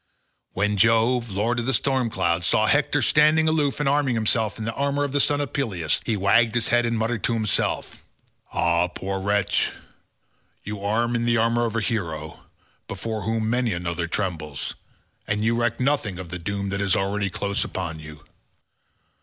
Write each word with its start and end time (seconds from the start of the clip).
When 0.53 0.77
Jove, 0.77 1.29
lord 1.29 1.59
of 1.59 1.67
the 1.67 1.75
storm 1.75 2.09
cloud, 2.09 2.43
saw 2.43 2.65
Hector 2.65 3.03
standing 3.03 3.47
aloof 3.47 3.79
and 3.79 3.87
arming 3.87 4.15
himself 4.15 4.57
in 4.57 4.65
the 4.65 4.73
armour 4.73 5.03
of 5.03 5.11
the 5.11 5.19
son 5.19 5.39
of 5.39 5.53
Peleus, 5.53 6.01
he 6.03 6.17
wagged 6.17 6.55
his 6.55 6.69
head 6.69 6.87
and 6.87 6.97
muttered 6.97 7.23
to 7.25 7.35
himself 7.35 8.01
saying, 8.51 8.65
"A! 8.65 8.89
poor 8.89 9.19
wretch, 9.21 9.71
you 10.63 10.83
arm 10.83 11.15
in 11.15 11.25
the 11.25 11.37
armour 11.37 11.65
of 11.67 11.75
a 11.75 11.81
hero, 11.81 12.39
before 12.87 13.21
whom 13.21 13.47
many 13.47 13.73
another 13.73 14.07
trembles, 14.07 14.73
and 15.27 15.43
you 15.45 15.55
reck 15.55 15.79
nothing 15.79 16.17
of 16.17 16.29
the 16.29 16.39
doom 16.39 16.69
that 16.69 16.81
is 16.81 16.95
already 16.95 17.29
close 17.29 17.63
upon 17.63 17.99
you. 17.99 18.25